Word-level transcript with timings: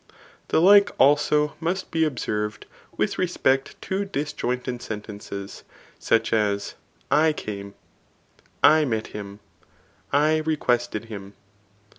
The 0.47 0.59
like 0.59 0.89
also 0.97 1.55
must 1.59 1.91
be 1.91 2.05
observed 2.05 2.65
with 2.97 3.19
respect 3.19 3.79
to 3.83 4.03
disjointed 4.03 4.81
sentences; 4.81 5.63
such 5.99 6.33
as, 6.33 6.73
/ 6.93 7.11
camey 7.11 7.73
I 8.63 8.83
met 8.83 9.05
him, 9.13 9.41
I 10.11 10.37
re 10.37 10.57
quested 10.57 11.05
him. 11.05 11.33